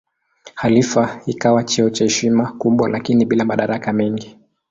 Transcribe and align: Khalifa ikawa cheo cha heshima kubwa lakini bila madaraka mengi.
Khalifa 0.55 1.21
ikawa 1.25 1.63
cheo 1.63 1.89
cha 1.89 2.03
heshima 2.03 2.51
kubwa 2.51 2.89
lakini 2.89 3.25
bila 3.25 3.45
madaraka 3.45 3.93
mengi. 3.93 4.37